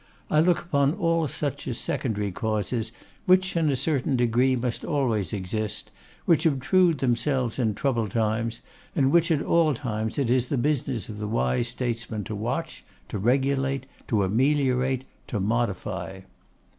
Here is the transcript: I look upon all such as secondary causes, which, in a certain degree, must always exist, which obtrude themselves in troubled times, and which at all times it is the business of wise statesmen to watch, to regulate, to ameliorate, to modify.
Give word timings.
I 0.31 0.39
look 0.39 0.57
upon 0.63 0.95
all 0.95 1.27
such 1.27 1.67
as 1.67 1.77
secondary 1.77 2.31
causes, 2.31 2.91
which, 3.27 3.55
in 3.55 3.69
a 3.69 3.75
certain 3.75 4.15
degree, 4.15 4.55
must 4.55 4.83
always 4.83 5.31
exist, 5.31 5.91
which 6.25 6.43
obtrude 6.47 6.97
themselves 6.97 7.59
in 7.59 7.75
troubled 7.75 8.09
times, 8.09 8.61
and 8.95 9.11
which 9.11 9.29
at 9.29 9.43
all 9.43 9.75
times 9.75 10.17
it 10.17 10.31
is 10.31 10.47
the 10.47 10.57
business 10.57 11.07
of 11.07 11.21
wise 11.21 11.67
statesmen 11.67 12.23
to 12.23 12.33
watch, 12.33 12.83
to 13.09 13.19
regulate, 13.19 13.85
to 14.07 14.23
ameliorate, 14.23 15.05
to 15.27 15.39
modify. 15.39 16.21